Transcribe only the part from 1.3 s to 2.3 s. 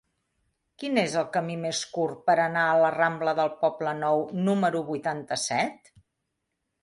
camí més curt